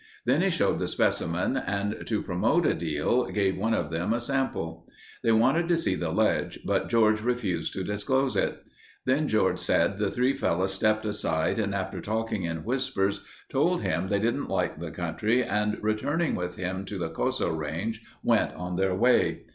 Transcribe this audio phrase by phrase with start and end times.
[0.25, 4.19] Then he showed the specimen and to promote a deal, gave one of them a
[4.19, 4.87] sample.
[5.23, 8.63] They wanted to see the ledge but George refused to disclose it.
[9.05, 14.07] Then George said the three fellows stepped aside and after talking in whispers told him
[14.07, 18.77] they didn't like the country and returning with him to the Coso Range, went on
[18.77, 19.43] their way.